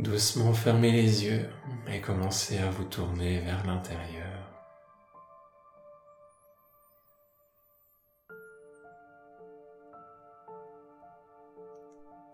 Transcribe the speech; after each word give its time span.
Doucement 0.00 0.54
fermez 0.54 0.92
les 0.92 1.26
yeux 1.26 1.50
et 1.86 2.00
commencez 2.00 2.56
à 2.56 2.70
vous 2.70 2.84
tourner 2.84 3.40
vers 3.40 3.66
l'intérieur. 3.66 4.40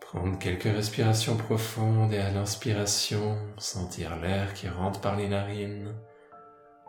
Prendre 0.01 0.39
quelques 0.39 0.63
respirations 0.63 1.37
profondes 1.37 2.13
et 2.13 2.21
à 2.21 2.31
l'inspiration, 2.31 3.37
sentir 3.59 4.15
l'air 4.21 4.55
qui 4.55 4.69
rentre 4.69 5.01
par 5.01 5.17
les 5.17 5.27
narines, 5.27 5.93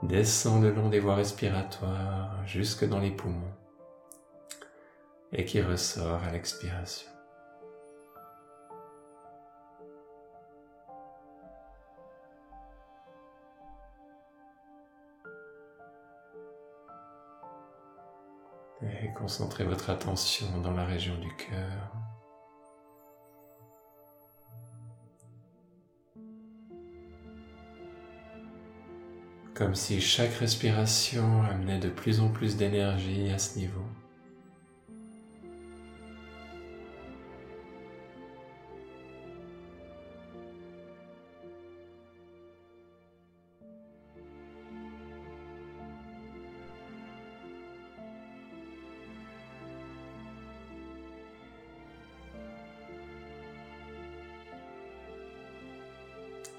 descend 0.04 0.64
le 0.64 0.72
long 0.72 0.90
des 0.90 1.00
voies 1.00 1.16
respiratoires 1.16 2.46
jusque 2.46 2.88
dans 2.88 3.00
les 3.00 3.12
poumons 3.12 3.54
et 5.34 5.46
qui 5.46 5.62
ressort 5.62 6.24
à 6.24 6.32
l'expiration. 6.32 7.10
Et 18.84 19.12
concentrez 19.14 19.64
votre 19.64 19.90
attention 19.90 20.46
dans 20.62 20.72
la 20.72 20.86
région 20.86 21.18
du 21.18 21.36
cœur. 21.36 21.92
Comme 29.58 29.74
si 29.74 30.00
chaque 30.00 30.36
respiration 30.36 31.42
amenait 31.42 31.80
de 31.80 31.90
plus 31.90 32.20
en 32.20 32.30
plus 32.30 32.58
d'énergie 32.58 33.32
à 33.32 33.40
ce 33.40 33.58
niveau. 33.58 33.82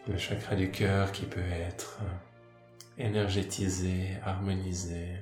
le 0.08 0.16
chakra 0.16 0.56
du 0.56 0.70
cœur 0.70 1.12
qui 1.12 1.26
peut 1.26 1.40
être 1.68 2.00
énergétisé, 2.98 4.16
harmonisé, 4.24 5.20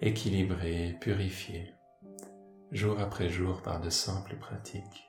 équilibré, 0.00 0.96
purifié, 1.00 1.74
jour 2.72 2.98
après 3.00 3.28
jour 3.28 3.62
par 3.62 3.80
de 3.80 3.90
simples 3.90 4.36
pratiques. 4.36 5.04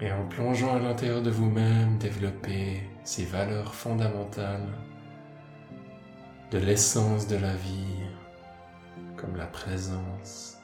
Et 0.00 0.12
en 0.12 0.26
plongeant 0.28 0.76
à 0.76 0.78
l'intérieur 0.78 1.22
de 1.22 1.30
vous-même, 1.30 1.98
développer 1.98 2.82
ces 3.02 3.24
valeurs 3.24 3.74
fondamentales 3.74 4.68
de 6.52 6.58
l'essence 6.58 7.26
de 7.26 7.36
la 7.36 7.54
vie, 7.56 8.06
comme 9.16 9.36
la 9.36 9.46
présence, 9.46 10.58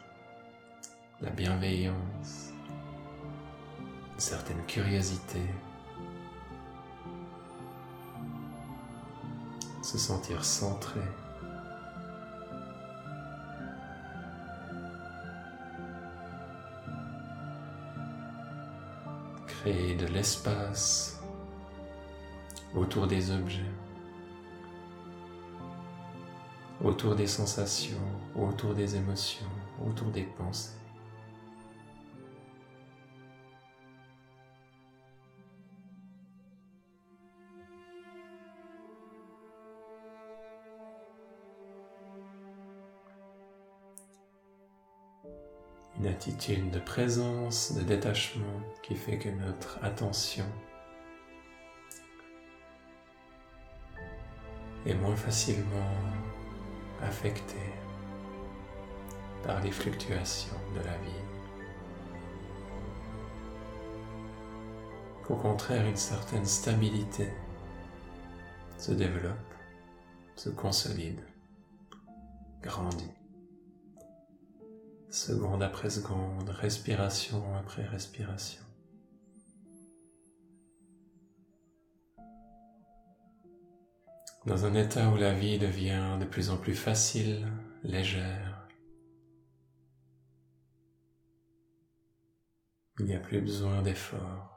la 1.20 1.30
bienveillance, 1.30 2.52
une 4.12 4.20
certaine 4.20 4.64
curiosité, 4.66 5.40
se 9.82 9.98
sentir 9.98 10.44
centré. 10.44 11.00
Créer 19.64 19.94
de 19.94 20.06
l'espace 20.08 21.18
autour 22.76 23.06
des 23.06 23.30
objets, 23.30 23.72
autour 26.84 27.14
des 27.14 27.26
sensations, 27.26 27.96
autour 28.36 28.74
des 28.74 28.94
émotions, 28.94 29.46
autour 29.88 30.08
des 30.08 30.24
pensées. 30.24 30.83
Une 46.04 46.10
attitude 46.10 46.70
de 46.70 46.80
présence, 46.80 47.72
de 47.72 47.80
détachement 47.80 48.60
qui 48.82 48.94
fait 48.94 49.16
que 49.16 49.30
notre 49.30 49.82
attention 49.82 50.44
est 54.84 54.92
moins 54.92 55.16
facilement 55.16 55.94
affectée 57.00 57.72
par 59.44 59.62
les 59.62 59.70
fluctuations 59.70 60.60
de 60.74 60.80
la 60.80 60.98
vie. 60.98 61.24
Qu'au 65.26 65.36
contraire, 65.36 65.86
une 65.86 65.96
certaine 65.96 66.44
stabilité 66.44 67.30
se 68.76 68.92
développe, 68.92 69.54
se 70.36 70.50
consolide, 70.50 71.24
grandit 72.62 73.23
seconde 75.14 75.62
après 75.62 75.90
seconde, 75.90 76.48
respiration 76.48 77.56
après 77.56 77.84
respiration. 77.84 78.62
Dans 84.44 84.66
un 84.66 84.74
état 84.74 85.08
où 85.10 85.16
la 85.16 85.32
vie 85.32 85.58
devient 85.58 86.18
de 86.18 86.24
plus 86.24 86.50
en 86.50 86.56
plus 86.56 86.74
facile, 86.74 87.46
légère, 87.84 88.66
il 92.98 93.06
n'y 93.06 93.14
a 93.14 93.20
plus 93.20 93.40
besoin 93.40 93.82
d'effort. 93.82 94.53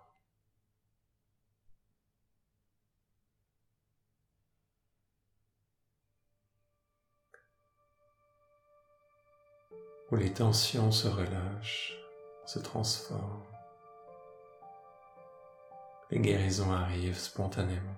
Où 10.11 10.15
les 10.15 10.33
tensions 10.33 10.91
se 10.91 11.07
relâchent, 11.07 11.97
se 12.45 12.59
transforment. 12.59 13.43
Les 16.09 16.19
guérisons 16.19 16.71
arrivent 16.71 17.19
spontanément. 17.19 17.97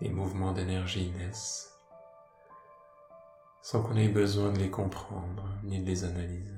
Les 0.00 0.10
mouvements 0.10 0.52
d'énergie 0.52 1.10
naissent 1.10 1.70
sans 3.62 3.82
qu'on 3.82 3.96
ait 3.96 4.08
besoin 4.08 4.52
de 4.52 4.58
les 4.58 4.70
comprendre 4.70 5.44
ni 5.62 5.80
de 5.80 5.86
les 5.86 6.04
analyser. 6.04 6.50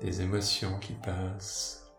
Des 0.00 0.20
émotions 0.20 0.78
qui 0.78 0.92
passent, 0.94 1.90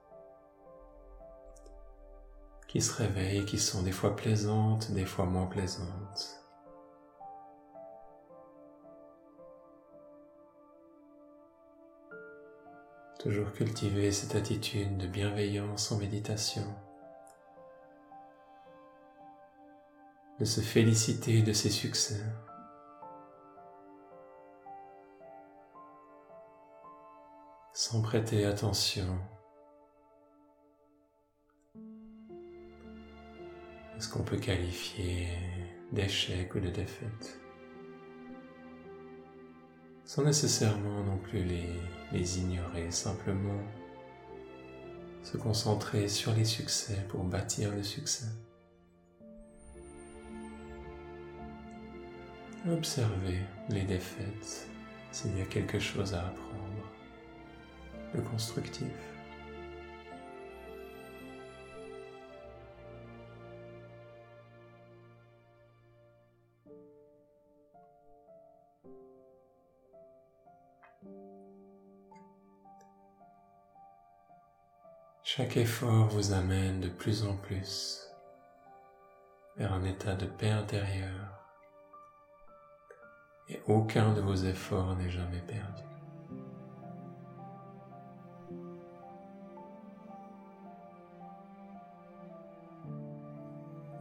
qui 2.67 2.81
se 2.81 2.93
réveillent, 3.01 3.45
qui 3.45 3.57
sont 3.57 3.81
des 3.81 3.91
fois 3.91 4.15
plaisantes, 4.15 4.91
des 4.91 5.05
fois 5.05 5.25
moins 5.25 5.47
plaisantes. 5.47 6.38
Toujours 13.19 13.51
cultiver 13.51 14.11
cette 14.13 14.35
attitude 14.35 14.97
de 14.97 15.05
bienveillance 15.05 15.91
en 15.91 15.97
méditation, 15.97 16.63
de 20.39 20.45
se 20.45 20.61
féliciter 20.61 21.41
de 21.41 21.53
ses 21.53 21.69
succès. 21.69 22.23
sans 27.79 28.01
prêter 28.01 28.43
attention 28.43 29.17
à 33.95 33.99
ce 33.99 34.09
qu'on 34.09 34.23
peut 34.23 34.37
qualifier 34.37 35.29
d'échec 35.93 36.53
ou 36.55 36.59
de 36.59 36.67
défaite? 36.67 37.39
Sans 40.09 40.23
nécessairement 40.23 41.03
non 41.03 41.17
plus 41.17 41.43
les, 41.43 42.39
ignorer, 42.39 42.89
simplement 42.89 43.61
se 45.21 45.37
concentrer 45.37 46.07
sur 46.07 46.33
les 46.33 46.45
succès 46.45 47.05
pour 47.09 47.23
bâtir 47.23 47.71
le 47.75 47.83
succès. 47.83 48.25
Observez 52.67 53.37
les 53.69 53.83
défaites 53.83 54.67
s'il 55.11 55.37
y 55.37 55.41
a 55.41 55.45
quelque 55.45 55.77
chose 55.77 56.15
à 56.15 56.25
apprendre 56.25 56.89
de 58.15 58.21
constructif. 58.21 58.87
Chaque 75.39 75.55
effort 75.55 76.07
vous 76.07 76.33
amène 76.33 76.81
de 76.81 76.89
plus 76.89 77.23
en 77.23 77.33
plus 77.33 78.11
vers 79.55 79.71
un 79.71 79.85
état 79.85 80.13
de 80.13 80.25
paix 80.25 80.49
intérieure 80.49 81.45
et 83.47 83.61
aucun 83.65 84.11
de 84.11 84.19
vos 84.19 84.35
efforts 84.35 84.97
n'est 84.97 85.09
jamais 85.09 85.39
perdu. 85.39 85.83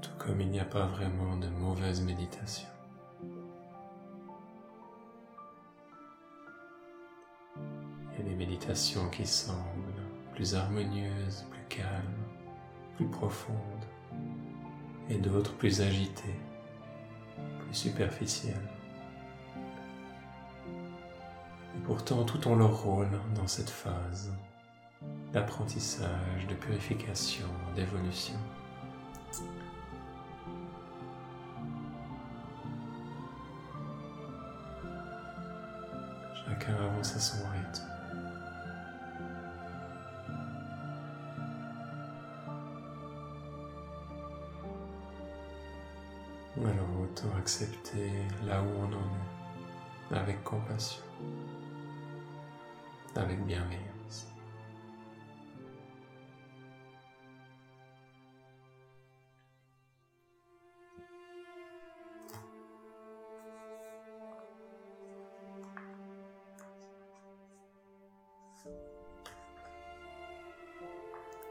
Tout 0.03 0.19
comme 0.19 0.41
il 0.41 0.51
n'y 0.51 0.59
a 0.59 0.65
pas 0.65 0.87
vraiment 0.87 1.37
de 1.37 1.47
mauvaise 1.47 2.01
méditation. 2.01 2.69
Il 8.11 8.19
y 8.19 8.21
a 8.23 8.25
des 8.25 8.35
méditations 8.35 9.09
qui 9.11 9.25
semblent 9.25 9.88
plus 10.39 10.55
harmonieuses, 10.55 11.45
plus 11.51 11.65
calmes, 11.69 12.25
plus 12.95 13.09
profondes, 13.09 13.57
et 15.11 15.19
d'autres 15.19 15.53
plus 15.55 15.81
agitées, 15.81 16.39
plus 17.59 17.75
superficielles. 17.75 18.55
Et 21.77 21.81
pourtant, 21.85 22.23
tout 22.23 22.47
ont 22.47 22.55
leur 22.55 22.85
rôle 22.85 23.11
dans 23.35 23.49
cette 23.49 23.69
phase 23.69 24.33
d'apprentissage, 25.33 26.47
de 26.49 26.55
purification, 26.55 27.49
d'évolution. 27.75 28.39
Chacun 36.47 36.77
avance 36.77 37.17
à 37.17 37.19
son 37.19 37.39
rythme. 37.39 37.98
Accepter 47.49 48.11
là 48.47 48.61
où 48.61 48.67
on 48.79 48.93
en 48.93 50.15
est, 50.15 50.21
avec 50.21 50.45
compassion, 50.45 51.03
avec 53.17 53.43
bienveillance. 53.47 54.27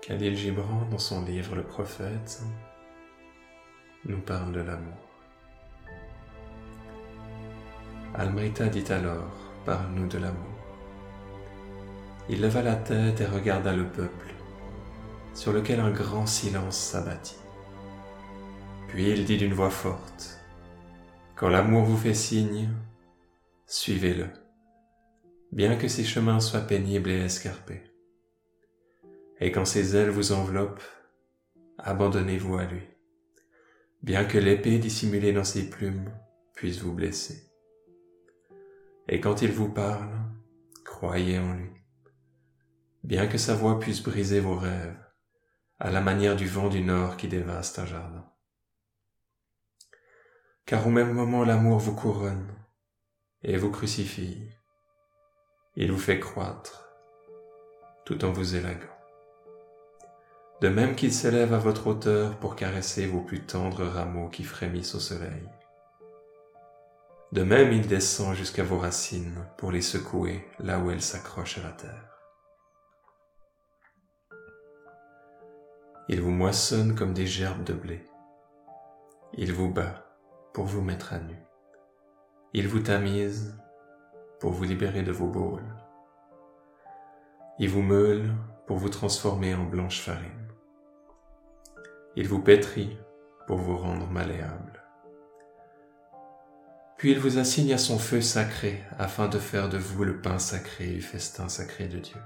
Khalil 0.04 0.38
Gibran, 0.38 0.86
dans 0.92 1.00
son 1.00 1.26
livre 1.26 1.56
Le 1.56 1.64
Prophète, 1.64 2.44
nous 4.06 4.22
parle 4.22 4.52
de 4.52 4.62
l'amour. 4.62 5.07
Almrita 8.18 8.68
dit 8.68 8.92
alors, 8.92 9.32
parle-nous 9.66 10.08
de 10.08 10.18
l'amour. 10.18 10.44
Il 12.30 12.42
leva 12.42 12.62
la 12.62 12.76
tête 12.76 13.22
et 13.22 13.26
regarda 13.26 13.76
le 13.76 13.88
peuple, 13.88 14.34
sur 15.34 15.54
lequel 15.54 15.80
un 15.80 15.92
grand 15.92 16.26
silence 16.26 16.78
s'abattit. 16.78 17.38
Puis 18.88 19.10
il 19.10 19.26
dit 19.26 19.38
d'une 19.38 19.54
voix 19.54 19.70
forte, 19.70 20.40
Quand 21.36 21.50
l'amour 21.50 21.84
vous 21.84 21.98
fait 21.98 22.14
signe, 22.14 22.70
suivez-le, 23.66 24.28
bien 25.52 25.76
que 25.76 25.88
ses 25.88 26.04
chemins 26.04 26.40
soient 26.40 26.62
pénibles 26.62 27.12
et 27.12 27.26
escarpés. 27.26 27.84
Et 29.40 29.52
quand 29.52 29.66
ses 29.66 29.96
ailes 29.96 30.10
vous 30.10 30.32
enveloppent, 30.32 30.84
abandonnez-vous 31.78 32.58
à 32.58 32.66
lui 32.66 32.88
bien 34.04 34.26
que 34.26 34.38
l'épée 34.38 34.78
dissimulée 34.78 35.34
dans 35.34 35.44
ses 35.44 35.70
plumes 35.70 36.10
puisse 36.56 36.80
vous 36.80 36.94
blesser. 36.94 37.47
Et 39.08 39.20
quand 39.22 39.42
il 39.42 39.52
vous 39.52 39.70
parle, 39.70 40.10
croyez 40.84 41.40
en 41.40 41.54
lui, 41.54 41.72
bien 43.04 43.28
que 43.28 43.38
sa 43.38 43.56
voix 43.56 43.80
puisse 43.80 44.04
briser 44.04 44.40
vos 44.40 44.56
rêves, 44.56 44.98
à 45.80 45.92
la 45.92 46.02
manière 46.02 46.36
du 46.36 46.48
vent 46.48 46.70
du 46.70 46.82
nord 46.82 47.18
qui 47.18 47.28
dévaste 47.28 47.80
un 47.80 47.86
jardin. 47.86 48.26
Car 50.66 50.86
au 50.86 50.90
même 50.90 51.14
moment 51.14 51.44
l'amour 51.44 51.80
vous 51.80 51.96
couronne 51.96 52.54
et 53.44 53.58
vous 53.58 53.72
crucifie. 53.72 54.50
Il 55.76 55.92
vous 55.92 56.00
fait 56.00 56.20
croître 56.20 56.90
tout 58.06 58.26
en 58.26 58.32
vous 58.32 58.56
élaguant 58.56 58.98
de 60.62 60.70
même 60.70 60.96
qu'il 60.96 61.14
s'élève 61.14 61.54
à 61.54 61.60
votre 61.60 61.88
hauteur 61.88 62.36
pour 62.40 62.56
caresser 62.56 63.06
vos 63.06 63.22
plus 63.22 63.42
tendres 63.42 63.86
rameaux 63.86 64.30
qui 64.30 64.44
frémissent 64.44 64.96
au 64.96 65.00
soleil. 65.00 65.48
De 67.34 67.44
même 67.44 67.74
il 67.74 67.88
descend 67.88 68.36
jusqu'à 68.36 68.64
vos 68.64 68.78
racines 68.78 69.46
pour 69.58 69.72
les 69.72 69.82
secouer 69.82 70.48
là 70.60 70.80
où 70.80 70.92
elles 70.92 71.02
s'accrochent 71.02 71.58
à 71.58 71.64
la 71.64 71.72
terre. 71.72 72.18
Il 76.10 76.22
vous 76.22 76.32
moissonne 76.32 76.96
comme 76.96 77.14
des 77.14 77.28
gerbes 77.28 77.66
de 77.66 77.74
blé. 77.74 78.06
Il 79.34 79.52
vous 79.52 79.70
bat 79.70 80.06
pour 80.54 80.64
vous 80.64 80.82
mettre 80.82 81.12
à 81.12 81.20
nu. 81.20 81.38
Il 82.54 82.70
vous 82.70 82.80
tamise 82.80 83.60
pour 84.40 84.52
vous 84.52 84.64
libérer 84.64 85.04
de 85.04 85.12
vos 85.12 85.28
boules. 85.28 85.76
Il 87.60 87.70
vous 87.70 87.82
meule 87.82 88.34
pour 88.68 88.78
vous 88.78 88.90
transformer 88.90 89.54
en 89.54 89.66
blanche 89.66 90.00
farine. 90.02 90.48
Il 92.16 92.28
vous 92.28 92.42
pétrit 92.42 92.98
pour 93.46 93.58
vous 93.58 93.78
rendre 93.78 94.08
malléable. 94.08 94.67
Puis 96.98 97.12
il 97.12 97.20
vous 97.20 97.38
assigne 97.38 97.74
à 97.74 97.78
son 97.78 98.00
feu 98.00 98.22
sacré 98.22 98.82
afin 98.98 99.28
de 99.28 99.38
faire 99.38 99.70
de 99.70 99.78
vous 99.78 100.04
le 100.04 100.20
pain 100.20 100.40
sacré 100.40 100.88
du 100.88 101.02
festin 101.02 101.48
sacré 101.48 101.88
de 101.88 102.00
Dieu. 102.00 102.18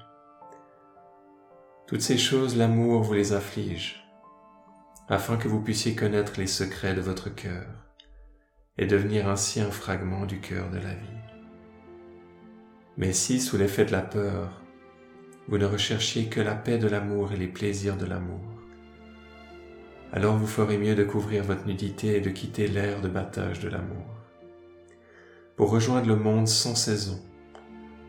Toutes 1.87 2.01
ces 2.01 2.17
choses, 2.17 2.55
l'amour 2.55 3.01
vous 3.01 3.13
les 3.13 3.33
afflige, 3.33 4.01
afin 5.09 5.35
que 5.35 5.49
vous 5.49 5.59
puissiez 5.59 5.93
connaître 5.93 6.33
les 6.37 6.47
secrets 6.47 6.93
de 6.93 7.01
votre 7.01 7.27
cœur 7.27 7.67
et 8.77 8.87
devenir 8.87 9.27
ainsi 9.27 9.59
un 9.59 9.71
fragment 9.71 10.25
du 10.25 10.39
cœur 10.39 10.69
de 10.69 10.77
la 10.77 10.93
vie. 10.93 11.19
Mais 12.95 13.11
si, 13.11 13.41
sous 13.41 13.57
l'effet 13.57 13.83
de 13.83 13.91
la 13.91 14.01
peur, 14.01 14.61
vous 15.49 15.57
ne 15.57 15.65
recherchiez 15.65 16.27
que 16.27 16.39
la 16.39 16.55
paix 16.55 16.77
de 16.77 16.87
l'amour 16.87 17.33
et 17.33 17.37
les 17.37 17.49
plaisirs 17.49 17.97
de 17.97 18.05
l'amour, 18.05 18.39
alors 20.13 20.37
vous 20.37 20.47
ferez 20.47 20.77
mieux 20.77 20.95
de 20.95 21.03
couvrir 21.03 21.43
votre 21.43 21.65
nudité 21.67 22.15
et 22.15 22.21
de 22.21 22.29
quitter 22.29 22.67
l'air 22.67 23.01
de 23.01 23.09
battage 23.09 23.59
de 23.59 23.67
l'amour, 23.67 24.20
pour 25.61 25.69
rejoindre 25.69 26.07
le 26.07 26.15
monde 26.15 26.47
sans 26.47 26.73
saison, 26.73 27.21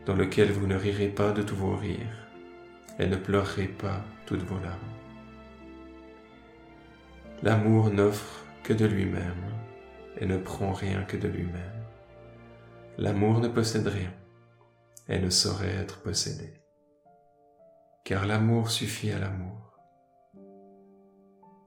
dans 0.07 0.15
lequel 0.15 0.51
vous 0.51 0.65
ne 0.65 0.75
rirez 0.75 1.09
pas 1.09 1.31
de 1.31 1.43
tous 1.43 1.55
vos 1.55 1.75
rires 1.75 2.27
et 2.97 3.05
ne 3.05 3.15
pleurerez 3.15 3.67
pas 3.67 4.03
toutes 4.25 4.41
vos 4.41 4.57
larmes. 4.57 4.79
L'amour 7.43 7.91
n'offre 7.91 8.43
que 8.63 8.73
de 8.73 8.85
lui-même 8.85 9.53
et 10.17 10.25
ne 10.25 10.37
prend 10.37 10.71
rien 10.71 11.03
que 11.03 11.15
de 11.15 11.27
lui-même. 11.27 11.85
L'amour 12.97 13.39
ne 13.39 13.49
possède 13.49 13.85
rien 13.85 14.11
et 15.07 15.19
ne 15.19 15.29
saurait 15.29 15.75
être 15.75 16.01
possédé, 16.01 16.59
car 18.03 18.25
l'amour 18.25 18.71
suffit 18.71 19.11
à 19.11 19.19
l'amour 19.19 19.77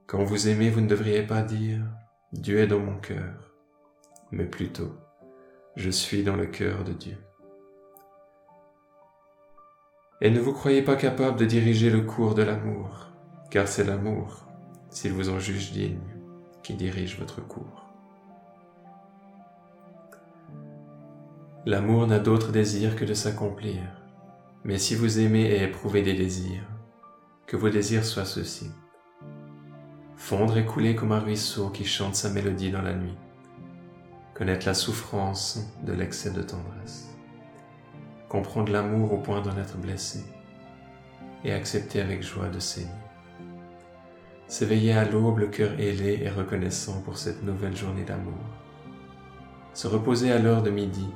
quand 0.08 0.24
vous 0.24 0.48
aimez, 0.48 0.68
vous 0.68 0.80
ne 0.80 0.88
devriez 0.88 1.22
pas 1.22 1.42
dire⁇ 1.42 1.78
Dieu 2.32 2.58
est 2.58 2.66
dans 2.66 2.80
mon 2.80 2.98
cœur⁇ 2.98 3.18
mais 4.32 4.46
plutôt⁇ 4.46 4.86
Je 5.76 5.90
suis 5.90 6.22
dans 6.22 6.36
le 6.36 6.46
cœur 6.46 6.84
de 6.84 6.92
Dieu⁇ 6.94 7.12
Et 10.22 10.30
ne 10.30 10.40
vous 10.40 10.54
croyez 10.54 10.80
pas 10.80 10.96
capable 10.96 11.38
de 11.38 11.44
diriger 11.44 11.90
le 11.90 12.00
cours 12.00 12.34
de 12.34 12.42
l'amour, 12.42 13.08
car 13.50 13.68
c'est 13.68 13.84
l'amour, 13.84 14.46
s'il 14.88 15.12
vous 15.12 15.28
en 15.28 15.38
juge 15.38 15.72
digne, 15.72 16.00
qui 16.62 16.72
dirige 16.72 17.18
votre 17.18 17.46
cours. 17.46 17.92
L'amour 21.66 22.06
n'a 22.06 22.20
d'autre 22.20 22.52
désir 22.52 22.96
que 22.96 23.04
de 23.04 23.12
s'accomplir, 23.12 23.82
mais 24.64 24.78
si 24.78 24.94
vous 24.94 25.20
aimez 25.20 25.42
et 25.42 25.64
éprouvez 25.64 26.00
des 26.00 26.14
désirs, 26.14 26.66
que 27.46 27.58
vos 27.58 27.68
désirs 27.68 28.06
soient 28.06 28.24
ceux-ci. 28.24 28.70
Fondre 30.16 30.56
et 30.56 30.64
couler 30.64 30.96
comme 30.96 31.12
un 31.12 31.20
ruisseau 31.20 31.68
qui 31.68 31.84
chante 31.84 32.14
sa 32.14 32.30
mélodie 32.30 32.70
dans 32.70 32.80
la 32.80 32.94
nuit. 32.94 33.18
Connaître 34.36 34.66
la 34.66 34.74
souffrance 34.74 35.66
de 35.82 35.94
l'excès 35.94 36.30
de 36.30 36.42
tendresse. 36.42 37.08
Comprendre 38.28 38.70
l'amour 38.70 39.14
au 39.14 39.16
point 39.16 39.40
d'en 39.40 39.56
être 39.56 39.78
blessé. 39.78 40.22
Et 41.42 41.52
accepter 41.52 42.02
avec 42.02 42.22
joie 42.22 42.50
de 42.50 42.58
saigner. 42.58 42.90
S'éveiller 44.46 44.92
à 44.92 45.06
l'aube 45.06 45.38
le 45.38 45.46
cœur 45.46 45.72
ailé 45.80 46.20
et 46.22 46.28
reconnaissant 46.28 47.00
pour 47.00 47.16
cette 47.16 47.44
nouvelle 47.44 47.74
journée 47.74 48.04
d'amour. 48.04 48.34
Se 49.72 49.86
reposer 49.86 50.30
à 50.30 50.38
l'heure 50.38 50.62
de 50.62 50.70
midi 50.70 51.08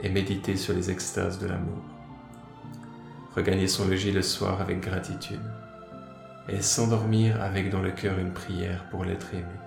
et 0.00 0.08
méditer 0.08 0.56
sur 0.56 0.72
les 0.72 0.92
extases 0.92 1.40
de 1.40 1.48
l'amour. 1.48 1.82
Regagner 3.34 3.66
son 3.66 3.88
logis 3.88 4.12
le 4.12 4.22
soir 4.22 4.60
avec 4.60 4.80
gratitude 4.80 5.42
et 6.48 6.62
s'endormir 6.62 7.42
avec 7.42 7.68
dans 7.68 7.82
le 7.82 7.90
cœur 7.90 8.16
une 8.20 8.32
prière 8.32 8.88
pour 8.90 9.04
l'être 9.04 9.34
aimé 9.34 9.58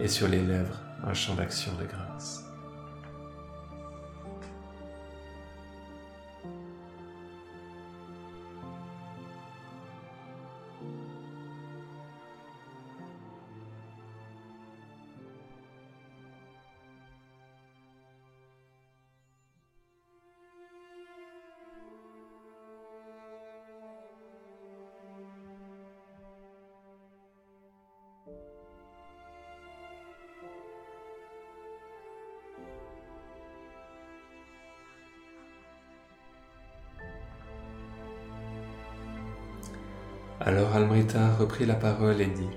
et 0.00 0.08
sur 0.08 0.28
les 0.28 0.40
lèvres 0.40 0.80
un 1.04 1.14
chant 1.14 1.34
d'action 1.34 1.72
de 1.80 1.84
grâce. 1.84 2.51
Alors 40.44 40.74
Almrita 40.74 41.36
reprit 41.36 41.66
la 41.66 41.76
parole 41.76 42.20
et 42.20 42.26
dit 42.26 42.50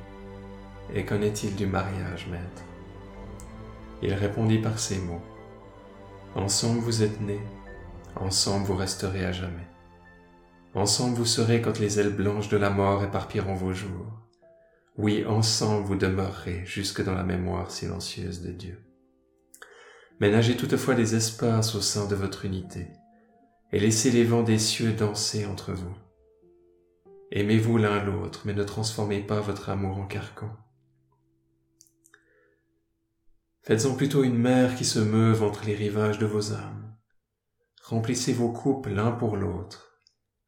Et 0.96 1.06
qu'en 1.06 1.22
est-il 1.22 1.56
du 1.56 1.68
mariage, 1.68 2.26
maître? 2.32 2.64
Il 4.02 4.12
répondit 4.16 4.58
par 4.58 4.80
ces 4.80 4.98
mots 4.98 5.22
Ensemble 6.34 6.80
vous 6.80 7.04
êtes 7.04 7.22
nés, 7.22 7.44
ensemble 8.16 8.66
vous 8.66 8.76
resterez 8.76 9.24
à 9.24 9.32
jamais. 9.32 9.68
Ensemble 10.74 11.16
vous 11.16 11.26
serez 11.26 11.62
quand 11.62 11.78
les 11.78 12.00
ailes 12.00 12.16
blanches 12.16 12.50
de 12.50 12.58
la 12.58 12.72
mort 12.72 13.04
éparpilleront 13.04 13.54
vos 13.54 13.74
jours. 13.74 14.20
Oui, 14.98 15.24
ensemble 15.24 15.86
vous 15.86 15.96
demeurerez 15.96 16.64
jusque 16.66 17.04
dans 17.04 17.14
la 17.14 17.24
mémoire 17.24 17.70
silencieuse 17.70 18.42
de 18.42 18.52
Dieu. 18.52 18.84
Ménagez 20.20 20.58
toutefois 20.58 20.96
des 20.96 21.14
espaces 21.14 21.76
au 21.76 21.82
sein 21.82 22.08
de 22.08 22.16
votre 22.16 22.46
unité, 22.46 22.88
et 23.72 23.80
laissez 23.80 24.10
les 24.10 24.24
vents 24.24 24.44
des 24.44 24.58
cieux 24.58 24.94
danser 24.94 25.46
entre 25.46 25.72
vous. 25.72 25.94
Aimez-vous 27.32 27.78
l'un 27.78 28.04
l'autre, 28.04 28.42
mais 28.46 28.54
ne 28.54 28.64
transformez 28.64 29.22
pas 29.22 29.40
votre 29.40 29.70
amour 29.70 29.98
en 29.98 30.06
carcan. 30.06 30.56
Faites-en 33.64 33.96
plutôt 33.96 34.24
une 34.24 34.38
mer 34.38 34.76
qui 34.76 34.86
se 34.86 35.00
meuve 35.00 35.42
entre 35.42 35.66
les 35.66 35.74
rivages 35.74 36.20
de 36.20 36.28
vos 36.28 36.54
âmes. 36.54 36.96
Remplissez 37.84 38.32
vos 38.32 38.52
coupes 38.52 38.86
l'un 38.86 39.12
pour 39.12 39.38
l'autre, 39.38 40.02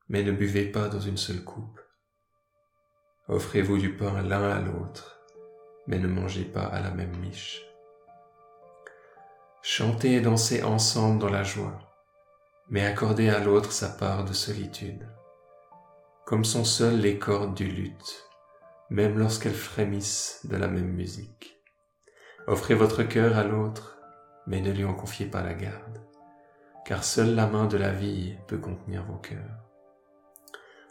mais 0.07 0.23
ne 0.23 0.31
buvez 0.31 0.65
pas 0.65 0.87
dans 0.87 0.99
une 0.99 1.17
seule 1.17 1.43
coupe. 1.43 1.79
Offrez-vous 3.27 3.79
du 3.79 3.95
pain 3.95 4.21
l'un 4.21 4.49
à 4.49 4.61
l'autre, 4.61 5.19
mais 5.87 5.97
ne 5.97 6.07
mangez 6.07 6.45
pas 6.45 6.65
à 6.65 6.79
la 6.79 6.91
même 6.91 7.17
miche. 7.17 7.63
Chantez 9.63 10.13
et 10.13 10.21
dansez 10.21 10.61
ensemble 10.61 11.19
dans 11.19 11.29
la 11.29 11.43
joie, 11.43 11.79
mais 12.69 12.85
accordez 12.85 13.29
à 13.29 13.39
l'autre 13.39 13.71
sa 13.71 13.89
part 13.89 14.25
de 14.25 14.33
solitude 14.33 15.07
comme 16.27 16.43
sont 16.43 16.65
seules 16.65 16.99
les 16.99 17.17
cordes 17.17 17.53
du 17.53 17.67
luth, 17.67 18.27
même 18.89 19.17
lorsqu'elles 19.17 19.53
frémissent 19.53 20.41
de 20.43 20.57
la 20.57 20.67
même 20.67 20.91
musique. 20.91 21.57
Offrez 22.47 22.75
votre 22.75 23.03
cœur 23.03 23.37
à 23.37 23.45
l'autre, 23.45 23.97
mais 24.45 24.59
ne 24.59 24.73
lui 24.73 24.83
en 24.83 24.93
confiez 24.93 25.25
pas 25.25 25.41
la 25.41 25.53
garde, 25.53 26.01
car 26.83 27.05
seule 27.05 27.33
la 27.33 27.47
main 27.47 27.65
de 27.65 27.77
la 27.77 27.93
vie 27.93 28.35
peut 28.47 28.57
contenir 28.57 29.05
vos 29.05 29.15
cœurs. 29.15 29.63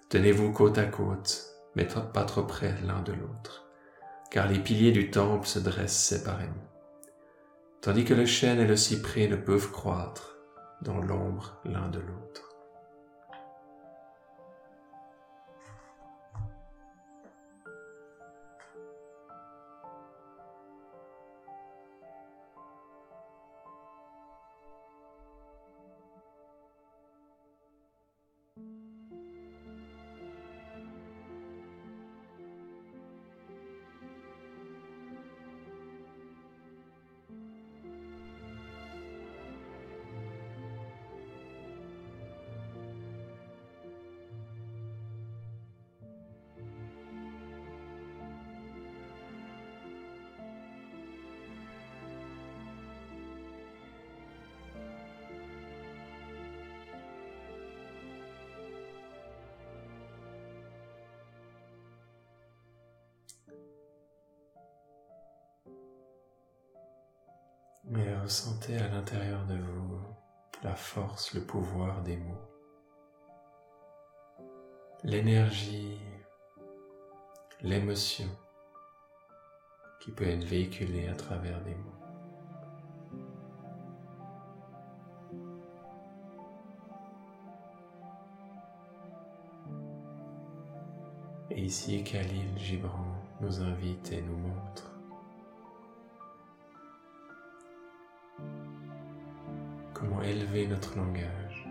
Tenez-vous 0.08 0.52
côte 0.52 0.78
à 0.78 0.86
côte, 0.86 1.44
mais 1.74 1.84
pas 1.84 2.24
trop 2.24 2.44
près 2.44 2.74
l'un 2.86 3.02
de 3.02 3.12
l'autre, 3.12 3.68
car 4.30 4.48
les 4.48 4.58
piliers 4.58 4.92
du 4.92 5.10
temple 5.10 5.46
se 5.46 5.58
dressent 5.58 6.02
séparément, 6.02 6.70
tandis 7.82 8.06
que 8.06 8.14
le 8.14 8.24
chêne 8.24 8.58
et 8.58 8.66
le 8.66 8.76
cyprès 8.76 9.28
ne 9.28 9.36
peuvent 9.36 9.70
croître 9.70 10.38
dans 10.80 11.02
l'ombre 11.02 11.60
l'un 11.66 11.90
de 11.90 12.00
l'autre. 12.00 12.45
Mais 67.88 68.16
ressentez 68.18 68.76
à 68.78 68.88
l'intérieur 68.88 69.44
de 69.46 69.54
vous 69.54 70.00
la 70.64 70.74
force, 70.74 71.34
le 71.34 71.40
pouvoir 71.40 72.02
des 72.02 72.16
mots, 72.16 72.34
l'énergie, 75.04 76.00
l'émotion 77.62 78.28
qui 80.00 80.10
peut 80.10 80.26
être 80.28 80.44
véhiculée 80.44 81.06
à 81.06 81.14
travers 81.14 81.62
des 81.62 81.76
mots. 81.76 81.92
Et 91.50 91.60
ici, 91.60 92.02
Khalil 92.02 92.58
Gibran 92.58 93.14
nous 93.40 93.60
invite 93.60 94.10
et 94.10 94.22
nous 94.22 94.36
montre 94.36 94.95
élever 100.22 100.66
notre 100.66 100.96
langage. 100.96 101.68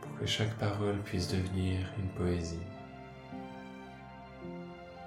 Pour 0.00 0.18
que 0.18 0.26
chaque 0.26 0.54
parole 0.58 0.98
puisse 1.00 1.28
devenir 1.28 1.86
une 1.98 2.08
poésie, 2.10 2.58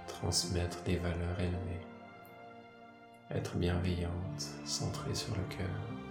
transmettre 0.07 0.83
des 0.83 0.97
valeurs 0.97 1.39
élevées, 1.39 1.87
être 3.31 3.55
bienveillante, 3.57 4.49
centrée 4.65 5.15
sur 5.15 5.35
le 5.35 5.43
cœur. 5.55 6.03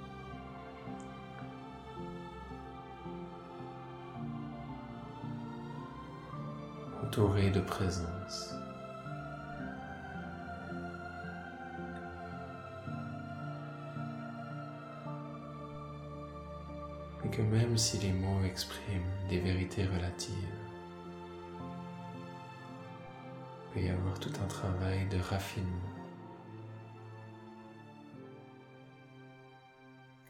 entourée 7.12 7.50
de 7.50 7.60
présence. 7.60 8.54
Même 17.52 17.76
si 17.76 17.98
les 17.98 18.12
mots 18.12 18.42
expriment 18.46 19.12
des 19.28 19.38
vérités 19.38 19.84
relatives, 19.84 20.34
peut 23.74 23.80
y 23.80 23.90
avoir 23.90 24.18
tout 24.18 24.32
un 24.42 24.46
travail 24.46 25.06
de 25.08 25.18
raffinement. 25.18 25.90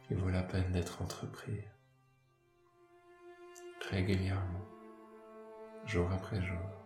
Qui 0.02 0.14
vaut 0.14 0.30
la 0.30 0.42
peine 0.42 0.72
d'être 0.72 1.00
entrepris. 1.00 1.60
Régulièrement, 3.88 4.66
jour 5.86 6.10
après 6.10 6.42
jour. 6.42 6.81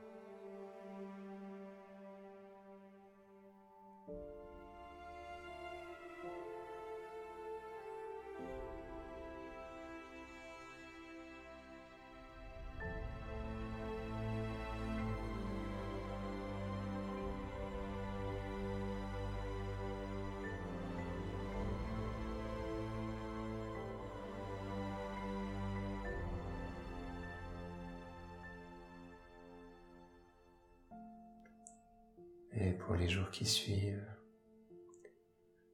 Et 32.58 32.72
pour 32.72 32.94
les 32.94 33.08
jours 33.08 33.30
qui 33.30 33.44
suivent, 33.44 34.06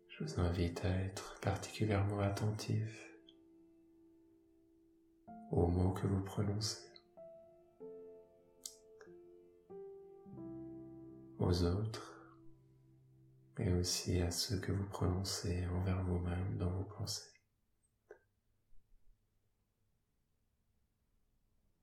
je 0.08 0.24
vous 0.24 0.40
invite 0.40 0.84
à 0.84 0.90
être 0.90 1.38
particulièrement 1.40 2.18
attentif 2.18 3.08
aux 5.52 5.68
mots 5.68 5.92
que 5.92 6.08
vous 6.08 6.22
prononcez, 6.24 6.80
aux 11.38 11.64
autres 11.64 12.36
et 13.58 13.72
aussi 13.72 14.20
à 14.20 14.32
ceux 14.32 14.58
que 14.58 14.72
vous 14.72 14.88
prononcez 14.88 15.64
envers 15.66 16.02
vous-même 16.02 16.58
dans 16.58 16.70
vos 16.70 16.84
pensées. 16.84 17.30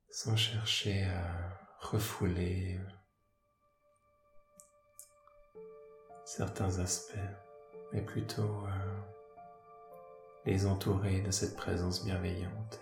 Sans 0.09 0.35
chercher 0.35 1.05
à 1.05 1.57
refouler 1.79 2.81
certains 6.29 6.77
aspects, 6.77 7.17
mais 7.91 8.01
plutôt 8.01 8.43
euh, 8.43 8.99
les 10.45 10.67
entourer 10.67 11.21
de 11.21 11.31
cette 11.31 11.55
présence 11.55 12.05
bienveillante 12.05 12.79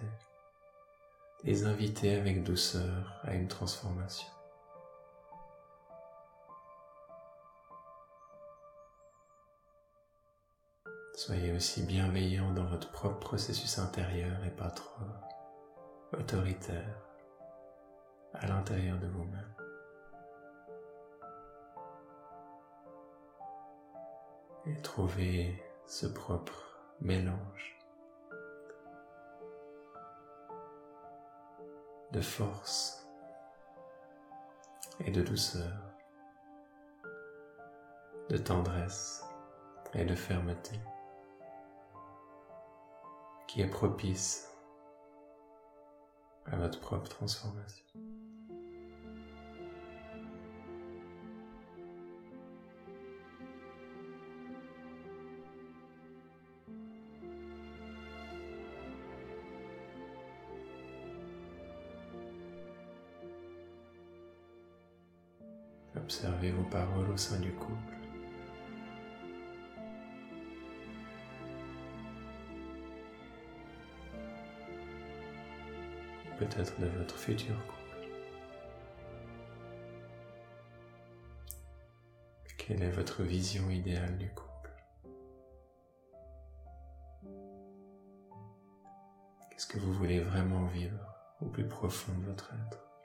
et 1.44 1.48
les 1.48 1.64
inviter 1.64 2.18
avec 2.18 2.44
douceur 2.44 3.22
à 3.24 3.36
une 3.36 3.48
transformation. 3.48 4.28
Soyez 11.16 11.54
aussi 11.54 11.84
bienveillant 11.84 12.52
dans 12.52 12.66
votre 12.66 12.92
propre 12.92 13.20
processus 13.20 13.80
intérieur 13.80 14.44
et 14.44 14.52
pas 14.52 14.72
trop 14.72 15.06
autoritaire 16.12 17.02
à 18.34 18.46
l'intérieur 18.48 19.00
de 19.00 19.08
vous-même. 19.08 19.57
Et 24.68 24.82
trouver 24.82 25.64
ce 25.86 26.06
propre 26.06 26.64
mélange 27.00 27.80
de 32.12 32.22
force 32.22 33.08
et 35.00 35.12
de 35.12 35.22
douceur, 35.22 35.94
de 38.30 38.38
tendresse 38.38 39.24
et 39.94 40.06
de 40.06 40.16
fermeté 40.16 40.80
qui 43.48 43.62
est 43.62 43.70
propice 43.70 44.52
à 46.46 46.56
votre 46.58 46.80
propre 46.80 47.10
transformation. 47.10 47.86
Observez 66.08 66.52
vos 66.52 66.64
paroles 66.64 67.10
au 67.10 67.18
sein 67.18 67.38
du 67.42 67.52
couple. 67.52 67.94
Peut-être 76.40 76.80
de 76.80 76.86
votre 76.86 77.18
futur 77.18 77.58
couple. 77.68 78.08
Quelle 82.58 82.84
est 82.84 82.92
votre 82.92 83.24
vision 83.24 83.70
idéale 83.70 84.18
du 84.18 84.30
couple? 84.30 84.72
Qu'est-ce 89.52 89.68
que 89.68 89.78
vous 89.78 89.92
voulez 89.92 90.22
vraiment 90.22 90.68
vivre 90.68 91.06
au 91.42 91.48
plus 91.48 91.68
profond 91.68 92.14
de 92.20 92.28
votre 92.28 92.54
être? 92.54 92.97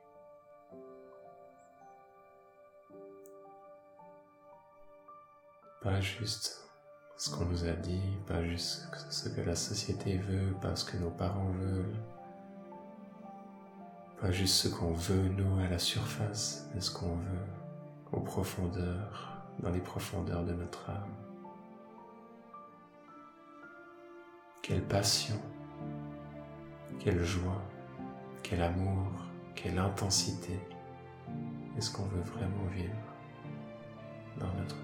Pas 5.83 6.01
juste 6.01 6.68
ce 7.16 7.31
qu'on 7.31 7.45
nous 7.45 7.64
a 7.64 7.73
dit, 7.73 8.16
pas 8.27 8.45
juste 8.45 8.88
ce 9.11 9.29
que 9.29 9.40
la 9.40 9.57
société 9.57 10.16
veut, 10.16 10.53
pas 10.61 10.77
ce 10.77 10.85
que 10.85 10.97
nos 10.97 11.11
parents 11.11 11.51
veulent, 11.51 11.97
pas 14.21 14.31
juste 14.31 14.55
ce 14.55 14.68
qu'on 14.68 14.92
veut 14.92 15.29
nous 15.29 15.59
à 15.59 15.68
la 15.68 15.81
surface, 15.81 16.68
mais 16.73 16.81
ce 16.81 16.92
qu'on 16.92 17.16
veut 17.16 17.47
aux 18.12 18.21
profondeurs, 18.21 19.42
dans 19.59 19.71
les 19.71 19.81
profondeurs 19.81 20.45
de 20.45 20.53
notre 20.53 20.88
âme. 20.88 21.16
Quelle 24.62 24.85
passion, 24.85 25.40
quelle 27.01 27.25
joie, 27.25 27.62
quel 28.45 28.62
amour, 28.62 29.11
quelle 29.57 29.79
intensité 29.79 30.61
est-ce 31.77 31.90
qu'on 31.90 32.05
veut 32.05 32.23
vraiment 32.23 32.66
vivre 32.73 32.95
dans 34.38 34.53
notre 34.55 34.77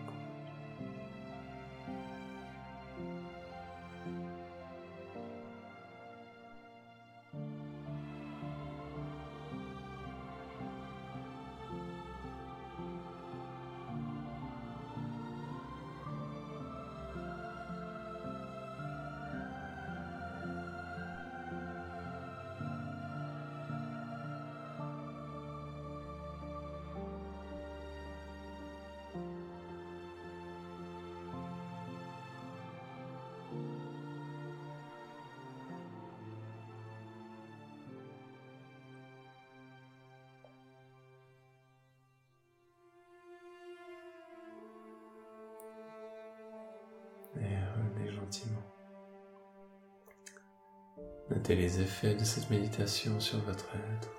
Notez 51.31 51.57
les 51.57 51.81
effets 51.81 52.15
de 52.15 52.25
cette 52.25 52.51
méditation 52.51 53.19
sur 53.21 53.39
votre 53.41 53.67
être. 53.75 54.11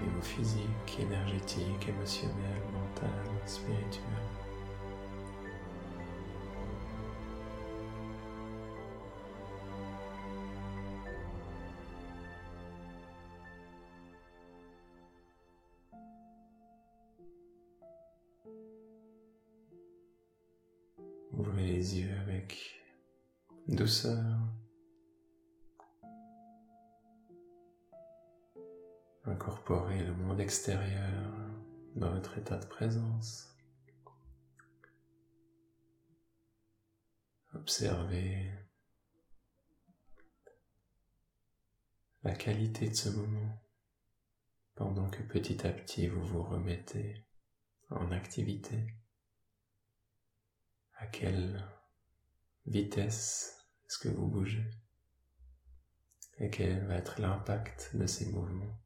Niveau 0.00 0.22
physique, 0.22 0.98
énergétique, 0.98 1.88
émotionnel, 1.88 2.62
mental, 2.72 3.10
spirituel. 3.46 4.49
Ouvrez 21.32 21.66
les 21.66 22.00
yeux 22.00 22.16
avec 22.20 22.80
douceur. 23.68 24.24
Incorporez 29.24 30.02
le 30.04 30.14
monde 30.14 30.40
extérieur 30.40 31.22
dans 31.94 32.10
votre 32.12 32.38
état 32.38 32.56
de 32.58 32.66
présence. 32.66 33.56
Observez 37.54 38.50
la 42.22 42.34
qualité 42.34 42.88
de 42.88 42.94
ce 42.94 43.08
moment 43.10 43.62
pendant 44.74 45.08
que 45.10 45.22
petit 45.22 45.66
à 45.66 45.70
petit 45.70 46.06
vous 46.06 46.22
vous 46.22 46.42
remettez 46.42 47.26
en 47.90 48.12
activité. 48.12 48.86
À 50.96 51.06
quelle 51.06 51.64
vitesse 52.66 53.56
est-ce 53.86 53.98
que 53.98 54.08
vous 54.08 54.26
bougez? 54.26 54.70
Et 56.38 56.50
quel 56.50 56.86
va 56.86 56.94
être 56.94 57.20
l'impact 57.20 57.96
de 57.96 58.06
ces 58.06 58.30
mouvements 58.30 58.80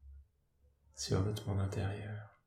sur 0.95 1.21
votre 1.21 1.47
monde 1.47 1.61
intérieur? 1.61 2.41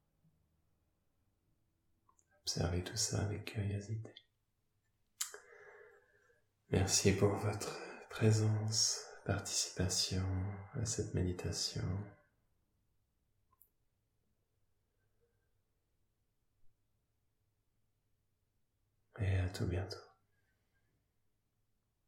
Observez 2.42 2.83
tout 2.83 2.97
ça 2.97 3.23
avec 3.23 3.44
curiosité. 3.44 4.14
Merci 6.71 7.12
pour 7.12 7.35
votre 7.35 7.79
présence, 8.11 9.01
participation 9.25 10.27
à 10.75 10.85
cette 10.85 11.14
méditation. 11.14 11.87
Et 19.20 19.38
à 19.38 19.48
tout 19.48 19.66
bientôt. 19.66 20.08